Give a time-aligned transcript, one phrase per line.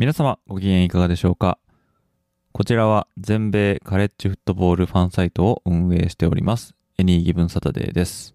[0.00, 1.58] 皆様ご機嫌いかがでしょうか？
[2.52, 8.34] こちらは全米カレッジフットボールファンサイトを運営しておりますエニーギブンサタデーです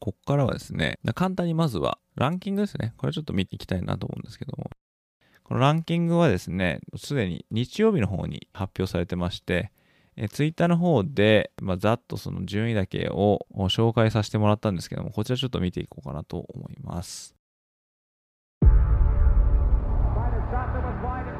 [0.00, 2.94] こっからはですね、簡単にまずはランキングですね。
[2.96, 4.70] これちょっと見ていきたいなと思うんですけども。
[5.44, 9.70] このランキングはですね、すでに日曜日の方に発表されてまして、
[10.16, 17.35] えツイッターの方で、まあ、ざっとその順位だけを紹介させてもらったんですけども、こちらちょっと見ていこうかなと思います。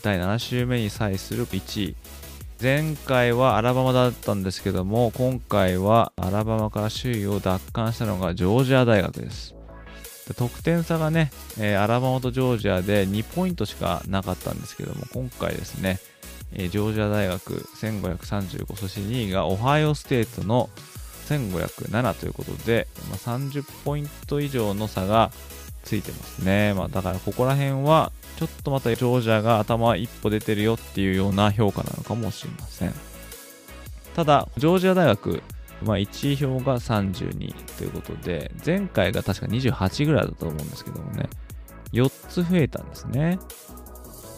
[0.00, 1.96] 第7週目に際する1位。
[2.60, 9.54] 前回はアラバマだったんですけども今回はアラバマから首位を奪還したのがジョージア大学です。
[10.34, 15.98] 得点差がね、えー、アラバマとジョージアで2ポイントしかなかったんですけども今回ですね、
[16.52, 20.68] えー、ジョージア大学1535そして2位がオハイオステートの
[21.28, 25.30] 1507ということで、まあ、30ポイント以上の差が
[25.82, 32.94] ついてますね、まあ、だからここら辺はちょっとまたジョージアが頭一歩出てるよっていうような評価なのかもしれません。
[34.14, 35.42] ただ、ジョージア大学、
[35.82, 41.28] まあ、1位票が32ということで、前回が確か28ぐらいだと思うんですけどもね、
[41.92, 43.40] 4つ増えたんですね。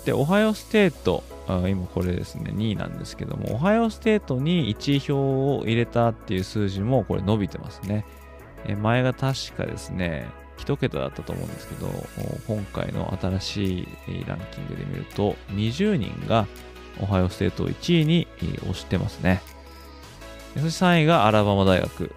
[0.07, 1.23] で、オハイオステート、
[1.69, 8.07] 今これですね、2位なんですけども、オハイオステートに1位票を入れたっていう数字もこれ伸びてますね。
[8.81, 10.27] 前が確かですね、
[10.65, 11.89] 1桁だったと思うんですけど、
[12.47, 16.47] 今回の新しいランキングで見ると、20人が
[17.01, 18.29] オハイオステートを1位に
[18.63, 19.41] 押してますね。
[20.55, 22.13] そして3位がアラバマ大学。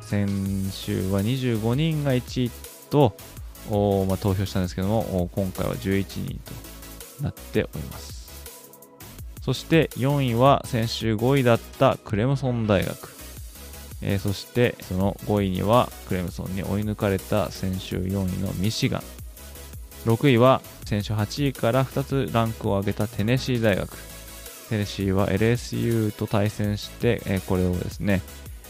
[0.00, 0.28] 先
[0.70, 2.50] 週は25人が1位
[2.90, 3.16] と、
[4.06, 8.24] まあ、投票したんですけども、今回は11人となっております。
[9.42, 13.13] そして4位は先週5位だったクレムソン大学。
[14.04, 19.02] えー、そしてその5位にはクレムソンに追い抜かれた先週4位のミシガン。
[20.06, 23.96] 6位は先週8位から2つランクを上げたテネシー大学。
[24.68, 28.22] テネシーは LSU と対戦して、えー、これをですね、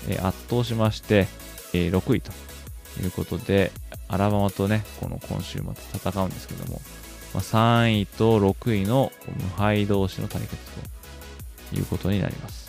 [0.09, 1.27] えー、圧倒しまして、
[1.73, 2.33] え、6位と。
[3.03, 3.73] いうことで
[4.09, 6.81] アラバマとねこの今週末戦うんですけども、
[7.35, 10.57] まあ、3位と6位の無敗同士の対決
[11.71, 12.64] ということになります。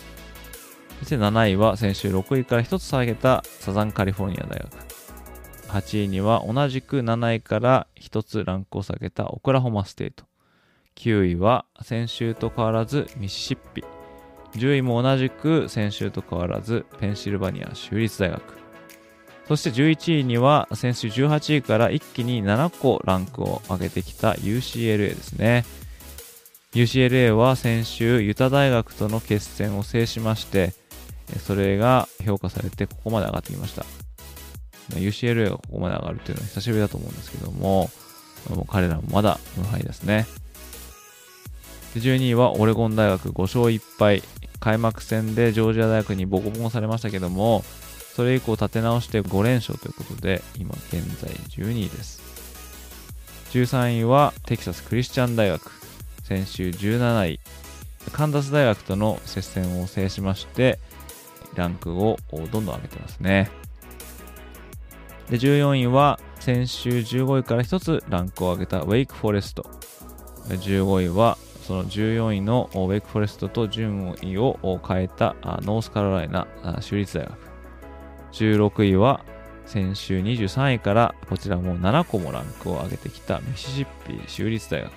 [1.00, 4.86] そして7位は先週6位から1つ下げたサザンカリフォルニア大学。
[5.68, 10.24] 8位には同じく7位から1つランクを下げたオクラホマステート。
[10.96, 13.84] 9位は先週と変わらずミシシッピ。
[14.54, 18.42] 10位も同じく先週と変わらずペンシルバニア州立大学。
[19.48, 25.64] そして11位には先週18位から一気に7個ランクを上げてきた UCLA ですね。
[26.72, 30.74] UCLA は先週ユタ大学との決戦を制しまして
[31.44, 33.84] それが評価されてここまで上がってきました。
[34.90, 37.90] UCLA がここまで上がるというのは久しぶりだと思うんですけども、
[38.50, 40.26] もう彼らもまだ無敗ですね。
[41.94, 44.22] で12位はオレゴン大学5勝1敗。
[44.58, 47.62] 開幕戦でジョージア大学にボコボコされましたけども、
[48.14, 52.22] それ以降立て直して5連勝ということで、今現在12位です。
[53.52, 55.70] 13位はテキサスクリスチャン大学。
[56.24, 57.40] 先週17位。
[58.12, 60.78] カンダス大学との接戦を制しまして、
[61.56, 63.50] ランクをどんどん上げてますね。
[65.30, 69.68] で、14位は先週15位から1つランクを上げたウェイクフォレスト。
[70.48, 76.46] 15位はその14位のウェイクフォレストと順位を変えたノースカロライナ
[76.80, 77.36] 州立大学。
[78.32, 79.24] 16位は
[79.64, 84.92] 先週23位からこちらも7個もランクを上げてきたミシシッピ州立大学。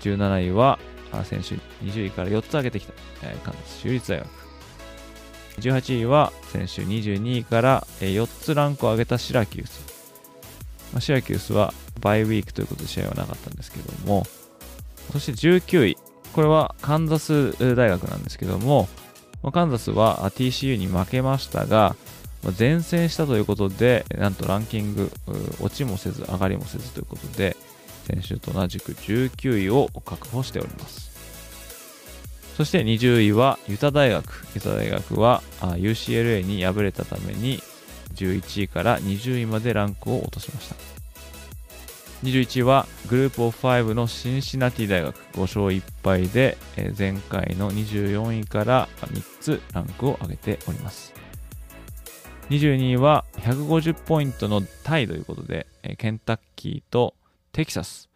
[0.00, 0.78] 17位は
[1.22, 2.92] 先週20位から4つ上げてきた、
[3.22, 4.43] えカンザス州立大学。
[5.58, 9.80] 18位は先週22位から4つランクを上げたシラキュース。
[10.92, 14.24] まあ、シラキュースはバイウィークということで試合はなかったんですけども、
[15.12, 15.98] そして19位、
[16.32, 18.88] これはカンザス大学なんですけども、
[19.52, 21.96] カンザスは TCU に負けましたが、
[22.58, 25.10] 前線したということで、なんとランキング、
[25.60, 27.56] 落ちもせず、上がりもせずということで、
[28.06, 31.13] 先週と同じく19位を確保しております。
[32.56, 34.46] そして20位はユタ大学。
[34.54, 37.60] ユタ大学は UCLA に敗れたために
[38.14, 40.76] 11位から20位までランクを落としました。
[42.22, 46.56] 21位はグループオフ5のシンシナティ大学5勝1敗で
[46.96, 51.12] 前回の24位から3つランクを上げております。
[52.50, 55.66] 22位は150ポイントのタイということで
[55.98, 57.14] ケンタッキーと
[57.52, 58.08] テキサス。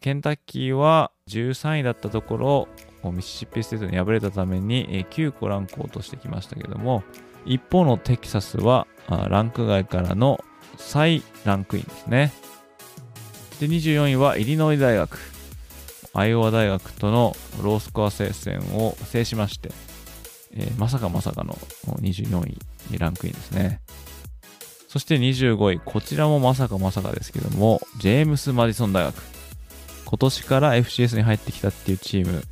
[0.00, 2.68] ケンタッキーは13位だったところ
[3.10, 7.02] ミシシッピステートに敗れたために9個ランクを落としてきましたけども
[7.44, 10.44] 一方のテキサスはランク外からの
[10.76, 12.32] 再ランクインですね。
[13.60, 15.18] で、24位はイリノイ大学。
[16.14, 19.70] アイオワ大学とのロースコア接戦を制しまして、
[20.52, 21.54] えー、まさかまさかの
[21.86, 22.58] 24位
[22.90, 23.80] にランクインですね。
[24.88, 29.14] そして25位、こちらもまさかまさかですけども、ジェームス・マディソン大学。
[30.04, 32.44] 今年から FCS に入ってきたっていうチーム、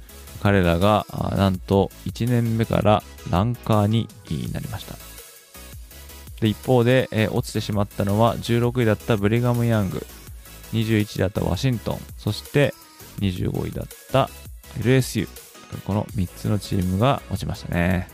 [0.43, 1.07] 彼らが
[1.37, 4.09] なんと1年目からランカーに
[4.53, 4.95] なりました。
[6.41, 10.05] で一方で、えー、落ちてしまったのは16位だったブリガム・ヤング、
[10.73, 12.75] 21位だったワシントン、そして
[13.21, 14.31] 25位だった
[14.79, 15.29] LSU。
[15.85, 18.09] この3つのチームが落ちましたね。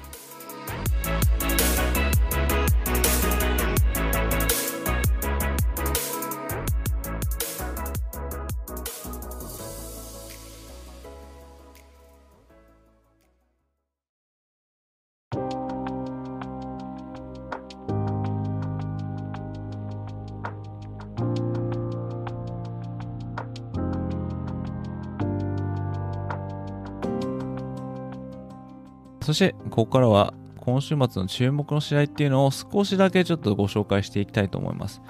[29.26, 35.02] そして、ここからは今週末の注目の試合っていうのを少しだけちょっとご紹介していきたいと思います。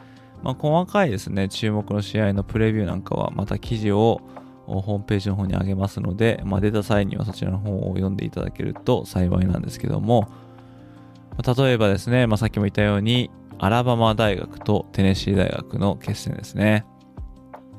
[0.43, 4.23] まあ、細かいですね、注目の試合のプレビューなんかはまた記事を
[4.65, 10.31] ホームページの方に上げますので、まあ、出た際にはそちらの方を読んでいただけると幸いなんですけども、
[11.47, 16.87] 例えばですね、まあ、さっきも言ったように、アラバマ大学とテネシー大学の決戦ですね。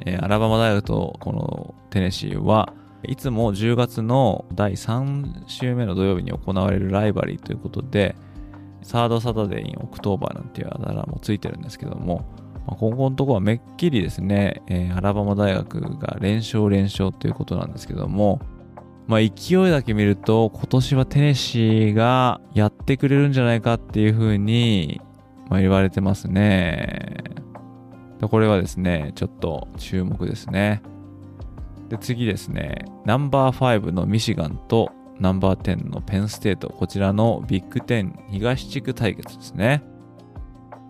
[0.05, 8.15] えー、アラバマ大学とこのテネシーは、いつも10月の第3週目の土曜日に行われる rivalry ということで、
[8.81, 12.25] Third Saturday in October なんていうあだ名もついてるんですけども、
[12.65, 18.39] まあ、ここのところはめっきりですね、えー、アラバマ大学が連勝連勝ということなんですけども、
[19.07, 25.01] まあ、勢いだけ見ると今年はテネシーがやってくれるんじゃないかっていうふうに、
[25.49, 27.23] まあ、言われてますね。
[28.21, 30.81] これはですね、ちょっと注目ですね。
[31.89, 39.83] で、次ですね、ナンバー5のミシガンとナンバー10のペンステート、こちらのビッグ10東地区対決ですね。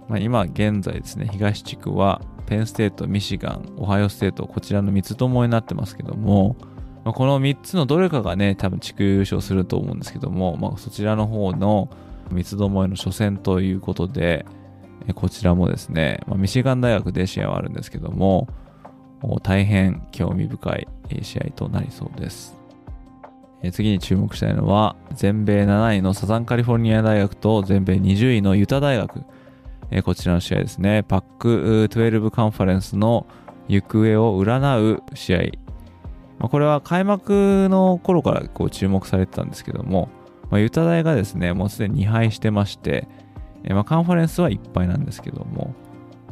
[0.08, 6.56] まあ、今現在ですね、東地区はペンステート、ミシガン、オハイオステート、こちらの三つどもえになってますけども、
[7.04, 11.90] ま、この3つのどれかがね、多分地区優勝すると思うんですけども、まあ、そちらの方の
[12.32, 14.46] 三つどもえの初戦ということで、
[15.16, 18.48] こちらもですね、まあ、ミシガン大学で試合はあるんですけども、
[19.42, 20.88] 大変興味深い
[21.22, 22.56] 試合となりそうです。
[23.72, 29.24] 次に注目したいのは、全米7位のサザンカリフォルニア大学と全米20位のユタ大学。
[30.04, 31.04] こちらの試合ですね。
[31.04, 33.26] パック12カンファレンスの
[33.68, 35.36] 行方を占う試
[36.40, 36.48] 合。
[36.50, 40.10] これは開幕の頃から注目されてたんですけども、
[40.52, 43.08] ユタ大がですね、もうすでに2敗してまして、
[43.86, 45.74] カンファレンスは1敗なんですけども、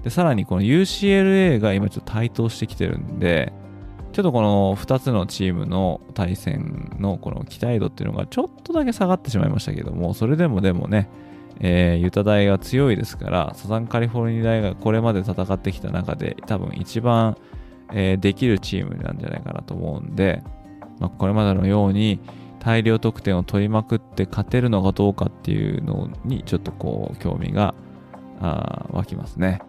[0.05, 3.51] で、さらにこの UCLA が今ちょっと台頭してきてるんで、
[4.13, 11.09] ちょっとこの2つのチームの対戦のこの期待度っていうのがちょっとだけ下がってしまいましたけども、それでもでもね、
[11.59, 17.35] えー、ユタ大が強いですから、サザンカリフォルニア大がこれまで戦ってきた中で多分一番、
[17.91, 20.43] えー、できるチームなんじゃないかなと思うんで、
[20.99, 22.19] まあ、これまでのように
[22.59, 27.73] 大量得点を取りまくって勝てるのかどうかっていうのにちょっとこう興味が
[28.91, 29.61] 湧きますね。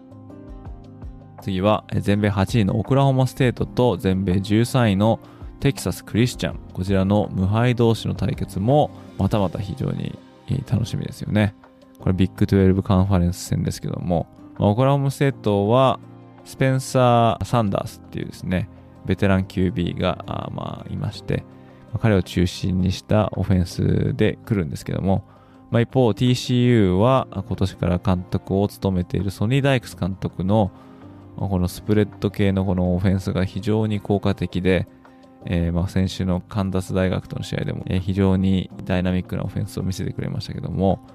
[1.41, 5.19] 次は全米8位のオクラホマステートと全米13位の
[5.59, 6.59] テキサス・クリスチャン。
[6.73, 10.17] こちらの無敗同士の対決もまたまた非常に
[10.69, 11.55] 楽しみですよね。
[11.99, 14.27] これビッグ12カンファレンス戦ですけども、
[14.59, 15.99] オクラホマステートは
[16.45, 18.69] スペンサー・サンダースっていうですね、
[19.05, 21.43] ベテラン QB がまあいまして、
[21.99, 25.23] 彼を中心にしたオフェンスで来るんですけども、
[25.71, 30.71] まあ、一方 TCU は今年から監督を務めているソニー・ダイクス監督の
[31.37, 34.87] このスプレッド系のこのオフェンスが非常に効果的で、
[35.45, 41.05] えー、ま先週のカンダス大学との試合でも、え、非常にダイナミックなオフェンスを見せてくれましたけども、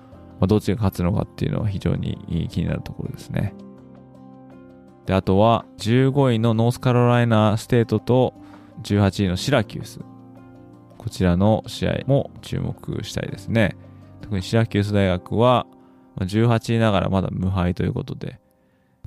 [0.41, 3.55] ま、どっちが勝つのかっていうのは非常に気になるところですね。
[5.07, 8.35] で、あとは15位のノースカロライナステートと
[8.83, 10.00] 18位のシラキュース。
[10.99, 13.76] こちらの試合も注目したいですね。
[14.21, 15.67] 特にシラキュース大学は
[16.21, 18.38] 18位ながらまだ無敗ということで、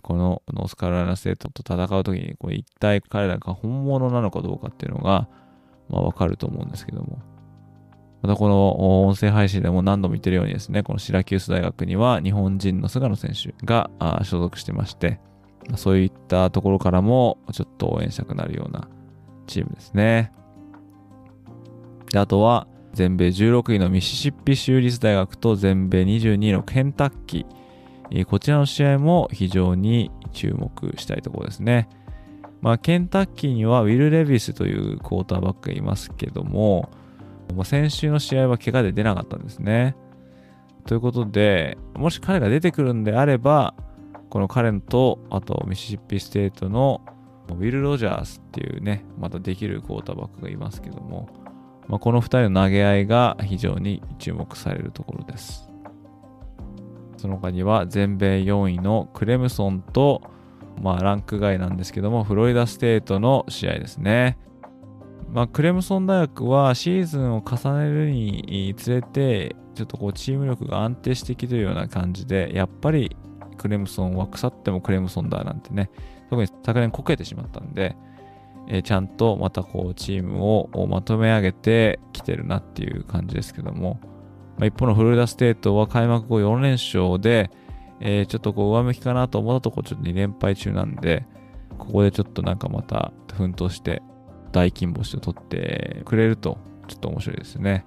[0.06, 5.28] このノースカロライナステートと戦うときにこう一体彼らが本物なのかどうかっていうのが、
[5.90, 7.18] まあ、わかると思うんですけども。
[8.22, 13.90] またこの音声配信でも何度も言ってるようにですね、このシラキュース大学には日本人の菅野選手が
[14.24, 15.20] 所属してまして、
[15.76, 18.88] そういったところからもちょっと応援したくなるような
[19.48, 20.32] チームですね。
[22.12, 27.65] であとは全米16位のミシシッピ州立大学と全米22位のケンタッキー。
[28.28, 31.90] こちらの試合も非常に注目したいところですね。
[32.62, 36.90] まあ、ケンタッキーにはウィル・レビスというクォーターバックがいますけども、
[37.56, 39.96] まあ、先週の試合は怪我で出なかったんですね。
[40.86, 43.76] ということで、もし彼が出てくるんであれば、
[44.30, 47.02] この彼と、あとミシシッピステートの
[47.50, 51.30] ウィル・ロジャースっていうね、またできるクォーターバックがいますけども、
[51.88, 55.70] まあ、この2人の投げ合いが非常に注目されるところです。
[57.26, 60.22] その他には全米4位のクレムソンと、
[60.80, 64.38] まあ、ランク外なんですけども、フロリダステートの試合ですね。
[65.32, 73.18] まあ、クレムソン大学はシーズンを重ねるにつれて、ちょっとこうチーム力が安定してきてるような感じで、やっぱり
[73.58, 75.90] クレムソンは腐ってもクレムソンだなんてね、
[76.30, 77.96] 特に昨年こけてしまったんで、
[78.68, 84.00] え、ちゃんとまたこうチームをまとめ上げてきてるなっていう感じですけども、
[84.58, 87.52] まあ、一方のフロリダステートは開幕後4連勝で、
[88.00, 91.26] えー、ちょっとこう上向きかなと思ったところちょっと2連敗中なんで、
[91.78, 94.02] ここでちょっとなんかまた奮闘して
[94.52, 96.58] 大金星を取ってくれると
[96.88, 97.86] ちょっと面白いですね。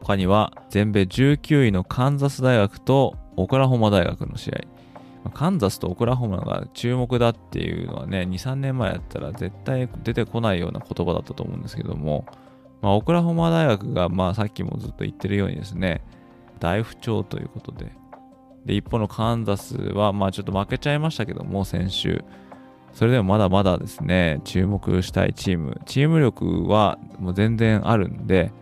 [0.00, 5.30] 他には全米19位のカンザス大学とオクラホマ大学の試合。
[5.30, 12.26] カンザスとオクラホマが注目だっていうのはね、2、3年前だったら絶対出てこないような言葉だったと思うんですけども、
[12.82, 16.02] まあ、オクラホマ大学が、まあ、さっきもずっと言ってるようにですね、
[16.60, 17.92] 大不調ということで、
[18.64, 22.24] で、一方のカンザスは、まあ、ちょっと負けちゃいましたけども、先週。
[22.92, 25.80] それでもまだまだですね、注目したいチーム。
[25.84, 28.52] チーム力はもう全然あるんで、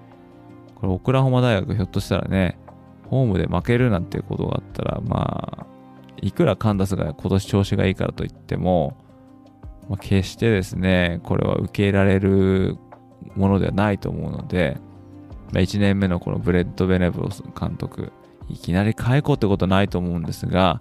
[0.74, 2.58] これ、オクラホマ大学ひょっとしたらね、
[3.08, 5.66] ホームで負けるなんてことがあったら、まあ、
[6.20, 8.96] いくらカンダスが今年調子がいいからといっても、
[9.88, 12.76] まあ、決してですね、これは受け入れられる
[13.36, 14.78] ものではないと思うので、
[15.52, 18.12] まあ、1年目のこのブレント・ベナブルス監督、
[18.48, 20.80] いきなり解雇ってことないと思うんですが、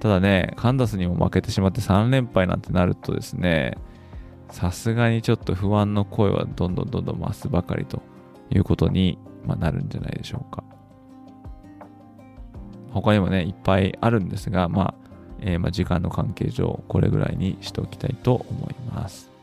[0.00, 3.78] ただね、カンザスにも負けてしまって3連敗なんてなるとですね、
[4.50, 8.02] さすがにちょっと不安の声はどんどんどんどん増すばかりと
[8.50, 10.64] いうことに、まなるんじゃないでしょうか。
[12.90, 14.94] 他にもね、いっぱいあるんですが、まあ、
[15.40, 19.33] えー、ま時間の関係上、これぐらいにしておきたいと思います。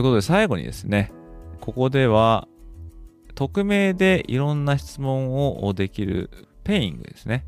[0.00, 1.12] いうことで最後にですね、
[1.60, 2.48] ここでは
[3.34, 6.30] 匿名でいろんな質問をできる
[6.64, 7.46] ペイングですね。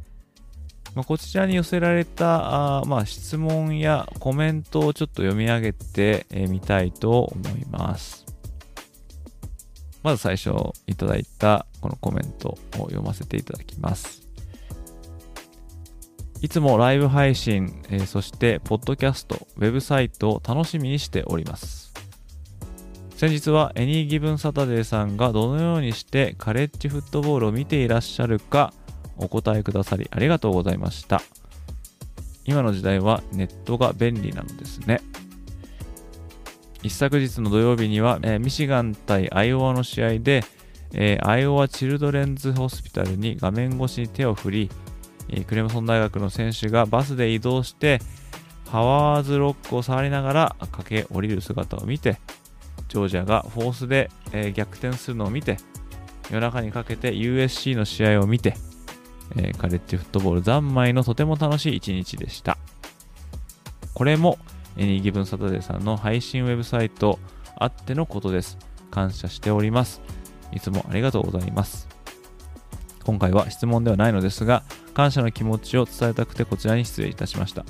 [0.95, 8.27] まあ、こちらに寄せられたあ、まあ、質問やコメントをちょっと読み上げてみたいと思います。
[10.03, 10.51] まず最初
[10.87, 14.23] いただいたこのコメントを読ませていただきます。
[16.43, 21.82] いつもライブ配信、えー、そしてポッドキャスト、ウェブサイトを楽しみにしております。
[23.23, 28.75] 先日はエニーギブンサタデーさんがどのようにしてカレッジフットボールを見ていらっしゃるか
[29.17, 31.23] お答えくださりありがとうございました。
[32.45, 35.03] 今の時代はネットが便利なのですね。
[36.83, 40.43] 一昨日の土曜日には、えー、ミシガン対アイオワの試合で、
[40.93, 44.71] えー、アイオワチルドレンズホスピタルに画面越しに手を振り
[45.29, 48.01] え、クレムソン大学の選手がバスで移動して
[48.69, 52.19] ハワーズロックを触りながら駆け下りる姿を見て
[52.93, 55.57] ジョージアがフォースで、えー、逆転するのを見て
[56.31, 58.55] 夜中にかけて USC の試合を見て、
[59.37, 62.59] えー、カレッジフットボール三昧のとても楽しい一日でした。
[63.95, 64.39] これも
[64.77, 67.19] エニーギブンサタデーさんの配信ウェブサイト
[67.57, 68.59] あってのことです。
[68.91, 70.03] 感謝しております。
[70.53, 71.89] いつもありがとうございます。
[73.05, 74.63] 今回は質問ではないのですが
[74.95, 77.65] 感謝の気持ちを伝えたくてこちらに失礼いたしました。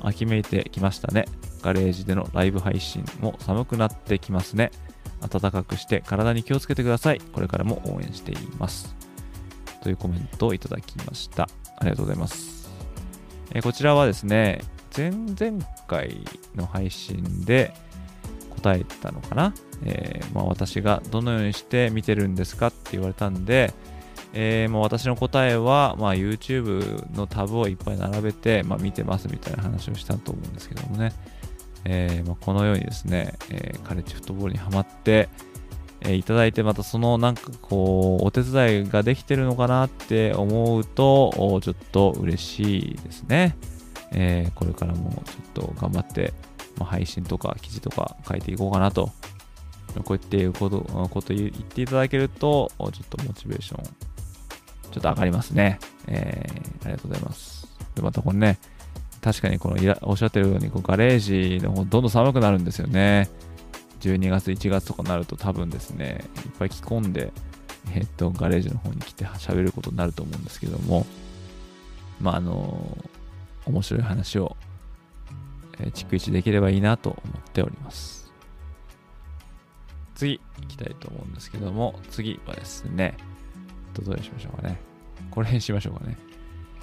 [0.00, 1.26] 秋めいてきましたね。
[1.62, 4.70] ガレージでのライブ配信も寒くなってきますね。
[5.28, 7.20] 暖かくして体に気をつけてください。
[7.20, 8.94] これからも応援しています。
[9.82, 11.48] というコメントをいただきました。
[11.80, 12.68] ありがとうございます、
[13.54, 14.60] えこちらはですね
[14.94, 16.18] 前々回
[16.54, 17.72] の配信で
[18.50, 23.72] 答えたのかな、えー、まあ、私がどのようにして見てるんですかって言われたんで、
[24.34, 31.12] えー、もう私の答えは、まあ、YouTube のタブをいっぱい並べて、まあ、見てますみたいな話をしたと思うんですけどもね、
[31.84, 35.28] えー、まあ、このようにですね、えカレッジフットボールにはまって、
[36.02, 43.56] えいただいてまたそのなんかこうお手伝いができてるのかなって思うとちょっと嬉しいですね、
[44.12, 46.32] えこれからもちょっと頑張って、
[46.78, 49.10] ま配信とか記事とか書いていこうかなと
[50.04, 53.84] こうやっていうことこと言っていただけるとちょっとモチベーション
[54.90, 55.78] ちょっと上がりますね。
[56.06, 57.68] えー、ありがとうございます。
[57.94, 58.58] で、またこれね、
[59.20, 63.28] 確かにこのいらおっしゃってるようにこうガレージの方どんどん寒くなるんですよね。
[64.00, 67.32] 12月、1月とかになると多分ですね、いっぱい着込んで、
[67.94, 71.06] えっと、ガレージの方に来て喋ることになると思うんですけども、
[72.20, 72.96] まあ、あの、
[73.66, 74.56] 面白い話を、
[75.78, 78.32] えー、逐一できればいいなと思っております。
[80.14, 83.16] 次、行きたいと思うんですけども、次はですね、
[83.92, 84.80] どれしましょうかね。
[85.30, 86.16] これにしましょうかね。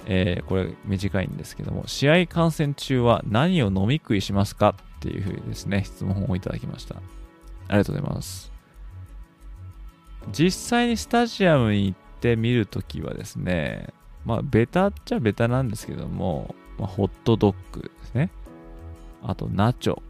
[0.06, 6.96] えー、これ短いんですけども、試合観戦中は何を飲み食いしますかっていうふうにですね、質問をいただきました。
[6.96, 8.52] ありがとうございます。
[10.32, 13.88] 実際にスタジアムに行ってみるときはですね、
[14.24, 18.30] まあ、ベタっちゃベタなんですけども、まあ、ホットドッグですね。
[19.22, 20.00] あと、ナチョ、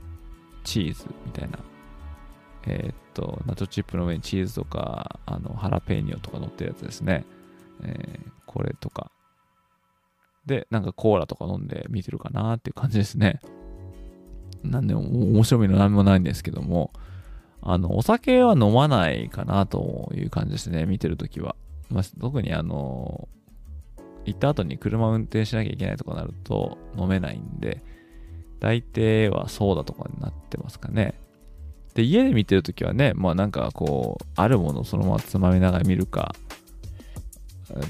[0.65, 1.59] チーズみたいな
[2.67, 7.25] えー、っと、ナチョチップの上にチーズとか、あの、ハラペーニョとか乗ってるやつですね。
[7.83, 9.11] えー、これとか。
[10.49, 13.39] で、なんかコーラとか飲んで見てるかなっていう感じですね。
[14.65, 16.93] なんで、面白みの何もないんですけども、
[17.63, 21.55] あの、お酒は飲まないかなという感じですね、見てるときは。
[21.91, 23.29] まあ、特にあの、
[24.25, 27.83] 行った後に車運転しなきゃいけないとかなると飲めないんで、
[28.61, 31.15] 大抵はソーダとかになってますかね。
[31.95, 36.35] で、家で見てるときはね、まあなんかこう、あるものをそのままつまみながら見るか、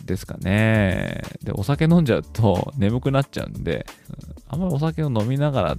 [0.04, 1.22] ですかね。
[1.42, 3.86] で、お酒飲んじゃうと眠くなっちゃうんで、
[4.48, 5.76] あんまりお酒を飲みながら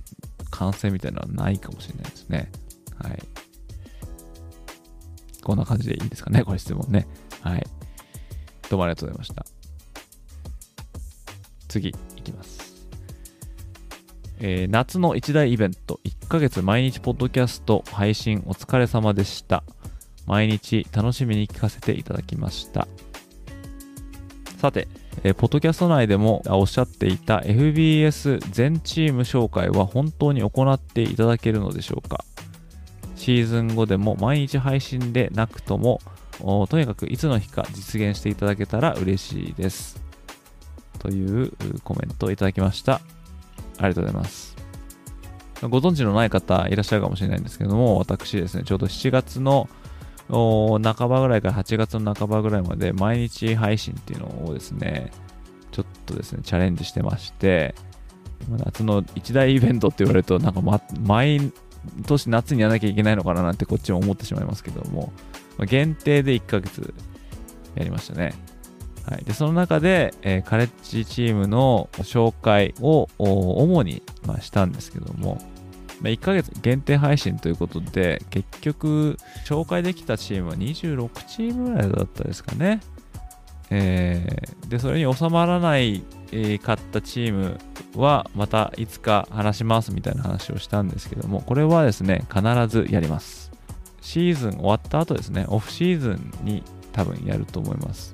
[0.51, 2.51] 観戦みたいなのはないかもしれないですね。
[2.97, 3.19] はい。
[5.43, 7.07] こんな感じでいいですかね、これ質問ね。
[7.41, 7.65] はい。
[8.69, 9.45] どうもありがとうございました。
[11.67, 12.87] 次、いきます。
[14.39, 19.63] えー、夏の一大イベント、1ヶ月毎日ポッドキャスト配信お疲れ様でした。
[20.25, 22.87] 毎日楽しみに聞かせていただきました。
[24.59, 24.89] さて、
[25.23, 32.25] えー、ポッドキャスト内でもおっしゃっていた FBS 全チーム紹介は本当に行っていただけるのでしょうか
[33.15, 36.01] シーズン後でも毎日配信でなくとも
[36.67, 40.01] とにかくいつの日か実現していただけたら嬉しいです。
[40.99, 41.53] という
[41.85, 42.95] コメントをいただきました。
[43.77, 44.57] ありがとうございます。
[45.61, 49.69] ご存知のない方いらっしゃるかもしれないんですけども、私ですね、ちょうど7月の
[50.29, 55.11] 半ばぐらいから8月の半ばぐらいまで毎日配信っていうのをですね、
[55.71, 57.75] ちょっとですね、チャレンジしてまして、
[58.63, 61.51] 夏の一大イベントって言われると、なんか、ま、毎
[62.05, 65.11] 年夏にやらなきゃいけないのかななんてこっちも思ってしまいますけども、
[65.65, 66.93] 限定で1ヶ月
[67.75, 68.33] やりましたね。
[69.05, 75.41] はい、でその中で、えー、カレッジチームの紹介を主に、まあ、したんですけども、
[76.01, 82.79] 1ヶ月限定配信ということで、結局、紹介できたチームは26チームぐらいだったですかね。
[83.71, 87.57] えー、で、それに収まらない、えー、かったチーム
[87.95, 93.51] は、またいつか話しますみたいな話をしたんですけども、これはですね、必ずやります。
[94.01, 98.13] シーズン終わった後ですね、オフシーズンに多分やると思います。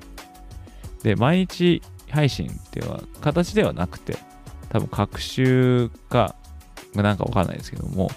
[1.02, 4.18] で、毎日配信っていうのは形ではなくて、
[4.68, 6.34] 多分学習か、
[7.02, 8.10] なんかわかんないですけども、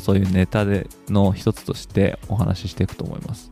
[0.00, 3.50] そういうネタでの一つとしてお話ししていくと思います。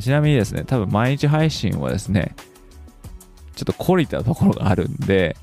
[0.00, 2.34] ちなみにですね、多分毎日配信はですね、
[3.54, 5.36] ちょっと懲りたところがあるんで、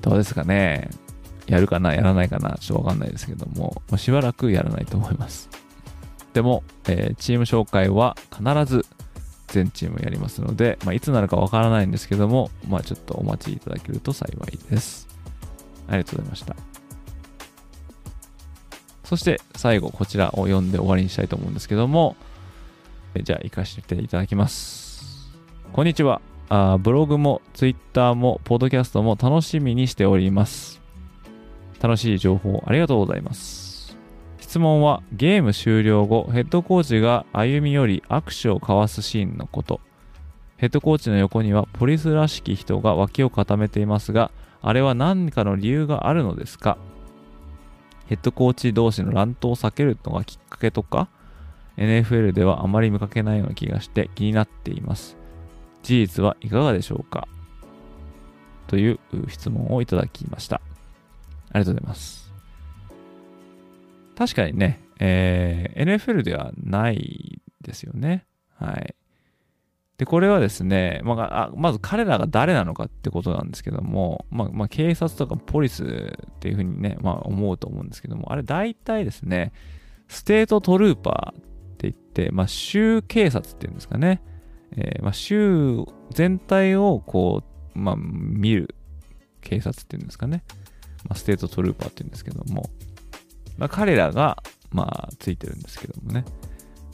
[0.00, 0.90] どうですかね。
[1.46, 5.48] やるかな、やらないかな、ちょっとわかんないですけども、ま、しばらくやらないと思います。
[6.32, 8.84] でも、えー、チーム紹介は必ず
[9.46, 15.08] 全チームやりますので、まあ、いつなるかわからないんですけども、まあ、ちょっとお待ちいただけると幸いです。
[15.88, 16.75] ありがとうございました。
[19.06, 22.16] そして最後こちらを読んで終わりにしたいと思うんですけども、
[23.22, 25.30] じゃあ行かせていただきます。
[25.72, 26.20] こんにちは。
[26.48, 30.82] あブログもツイッターもポッドキャストも楽しみにしております。
[31.80, 33.96] 楽しい情報ありがとうございます。
[34.40, 39.80] 質問はゲーム終了後、ヘッドコーチが歩み寄り握手を交わすシーンのこと。
[40.56, 46.76] ヘッドコーチの横にはポリスらしき人が脇を固めていますが、あれは何かの理由があるのですか？
[48.06, 51.08] ヘッドコーチ同士の乱闘を避けるのがきっかけとか
[51.76, 55.16] NFL ではあまり見かけないような気がして気になっています。
[55.82, 57.28] 事実はいかがでしょうか？
[58.66, 60.60] という質問をいただきました。
[61.50, 62.32] ありがとうございます。
[64.16, 68.24] 確かにね、えー、NFL ではないですよね。
[68.58, 68.94] はい。
[69.98, 79.52] で、これはですね、まあ、まず彼らが誰なのかってことなんですけども、まあ、まあ、警察とかポリスっていうふうにね、まあ、思うと思うんですけども、あれ大体ですね、
[80.08, 81.42] ステートトルーパーっ
[81.78, 84.22] て言って、まあ、州警察っていうんですかね、
[84.76, 87.42] えー、まあ、州全体をこ
[87.74, 88.74] う、まあ、見る
[89.40, 90.44] 警察っていうんですかね、
[91.08, 92.68] まあ、ステートトルーパーっていうんですけども、
[93.56, 96.26] まあ、彼らが、まあ、ついてるんですけどもね、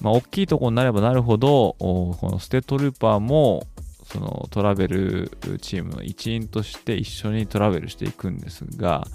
[0.03, 3.67] まあ、大きいところになればなるほど、このステトルーパーも、
[4.05, 5.31] そのトラベル
[5.63, 9.07] チームの一員として一緒にトラベルしていくんですが、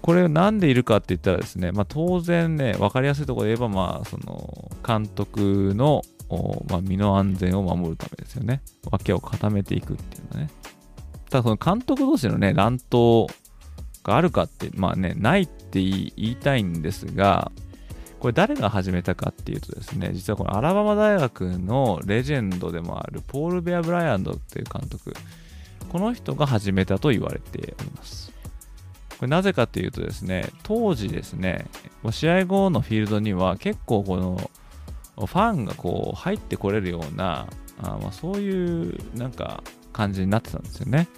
[0.00, 6.02] これなんでいるかって言ったらですね、まあ、当然ね、分かりやすいところで言えば、まあ、その監督の、
[6.68, 8.62] まあ、身の安全を守るためですよね。
[8.90, 10.50] 脇を固めていくっていうのはね。
[11.30, 13.32] ただその監督同士のね、乱闘
[14.02, 17.52] があるかって、まあね、ないって言いたいんですが、
[18.22, 25.12] これ誰が始めたかっていうとですね、実はこのアラバマ大学のレジェンドでもあるポール・ベア・ブライアンドっていう監督、
[25.88, 28.32] この人が始めたと言われております。
[29.18, 31.66] これなぜかっていうとですね、当時ですね、
[32.12, 34.50] 試合後のフィールドには結構この
[35.16, 37.48] ファンがこう入ってこれるような、
[37.82, 41.08] あま、そういうなんか感じになってたんですよね。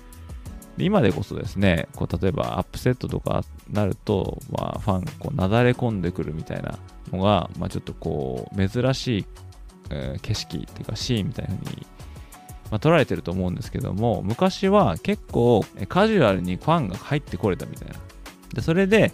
[0.78, 6.78] 今でこそですね、こう例えばアップセットとかなると、まあ、ファンこうなだれ込んでくるみたいな
[7.12, 9.26] のが、まあ、ちょっとこう珍しい、
[9.90, 11.87] えー、景色っていうかシーンみたいな風に、
[12.70, 17.94] まあ、撮られてると思うんですけども昔は結構カジュアルにファンが入ってこれたみたいな。
[18.52, 19.12] でそれで、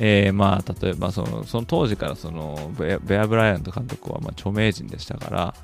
[0.00, 5.54] えー、まあ例えばそのその当時からそのベア・ブライアント監督はまあ著名人でしたから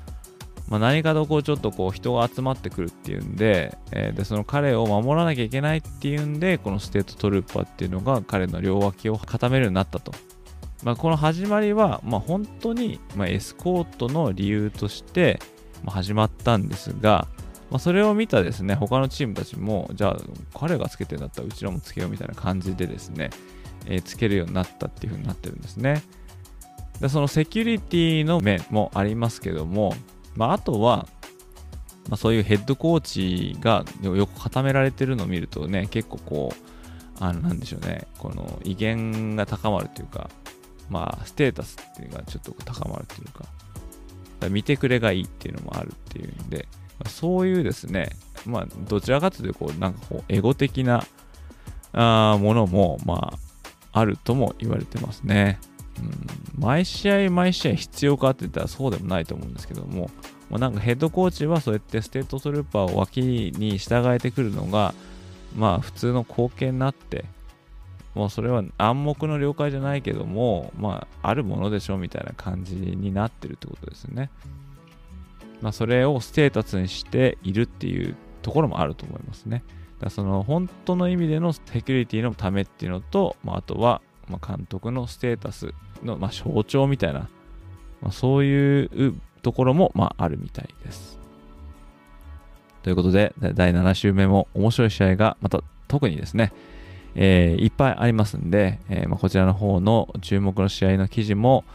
[0.67, 10.11] まあ、何かとこうちょっとこう人が集まってくるっていうんで,、えー、でその彼を守らなきゃいけないっていうんでこのステートトルーパーっていうのが彼の両脇を固めるようになったと
[10.83, 15.39] まあ、この始まりは、まあ、本当に、まあ、エスコートの理由として、
[15.85, 17.27] 始まったんですが、
[17.69, 20.17] まあ、それを見たですね、他のチームたちも、じゃあ
[20.57, 23.29] 彼がつけてんだったらうちらもつけようみたいな感じでですね、
[23.85, 26.03] えー、つけるようになったっていう風になってるんですね。
[26.99, 29.93] でそのセキュリティの面もありますけども、
[30.37, 31.07] まあ、あとは、
[32.09, 40.29] まあ、そういうヘッドコーチが横固められてるのを見るとね、結構こう、あの、なんでしょうね、この威厳が高まるというか、
[40.89, 43.45] まあ、ステータスっていうのがちょっと高まるっていうか、
[44.39, 46.67] か見てくれがいいっていうのもあるっていうんで、
[46.99, 48.09] まあ、そういうですね、
[48.45, 51.03] まあ、どちらかというと、こう、なんかこう、エゴ的な
[51.93, 55.59] あものも、まあ、あるとも言われてますね。
[55.99, 60.09] うん、毎試合毎試合必要かって言ったらそうでもないと思うんですけども、
[60.49, 64.93] まあ、なんかヘッドコーチはそうやってステートトルーパーを脇に従えてくるのが、
[65.55, 67.25] まあ普通の光景になって、
[68.15, 74.31] もうそれは暗黙の了解じゃないけども、まあ、あるものでしょみたいな感じになってるってことですね。
[75.61, 79.63] まあ、それをステータスにしているっていうところもあると思いますね。
[79.99, 87.29] だその本当の意味でのセキュリティのためっていうのと、まあ、あとはま監督のステータスのま象徴みたいな、
[88.01, 91.17] まあ、そういうところもまあるみたいです。
[92.83, 96.53] ということで、第7週目も面白い試合がまた特にですね、
[97.15, 101.65] えー、いっぱいありますんで、えー、まあ、こちらの方の注目の試合の記事も、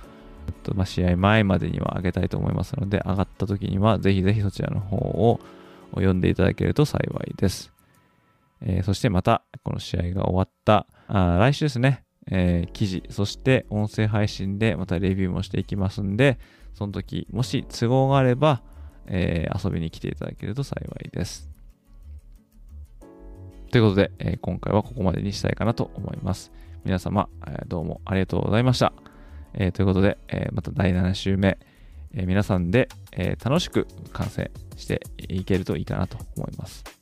[0.62, 5.40] とまあ、試合前までには上げたいと思いますので、上がった時にはぜひぜひそちらの方を
[5.94, 7.72] 読んでいただけると幸いです。
[8.62, 16.38] えー、そしてまた、この試合が終わったあ来週ですね、え記事、そして音声配信でまたレビューもしていきますんで、
[16.74, 18.62] その時、もし都合があれば、
[19.06, 21.50] え遊びに来ていただけると幸いです。
[23.70, 26.52] ということで、えー今回はここまでにしたいかなと思います。
[26.85, 28.92] 皆様、えどうもありがとうございました。
[29.54, 31.58] えということで、えまた第7週目、
[32.14, 37.01] え皆さんで、え楽しく観戦していけるといいかなと思います。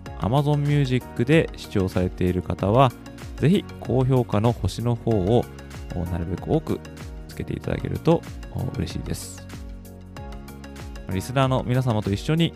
[0.21, 2.91] Amazon Music で視聴されている方は、
[3.37, 5.43] ぜひ高評価の星の方を
[6.11, 6.79] なるべく多く
[7.27, 8.21] つけていただけると
[8.77, 9.45] 嬉しいです。
[11.11, 12.53] リスナーの皆様と一緒に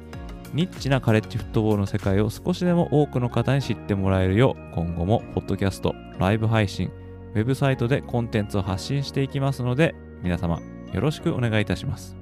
[0.53, 6.89] ニッチなカレッジフットボールの世界を少しでも多くの方に知ってもらえるよう今後もポッドキャスト、ライブ配信、
[7.33, 10.61] ウェブサイトでコンテンツを発信していきますので皆様
[10.93, 12.15] よろしくお願いいたします。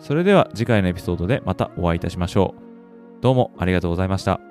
[0.00, 2.67] それでは次回のエピソードでまたお会いいたしましょう。
[3.20, 4.47] どうもありがとうございました。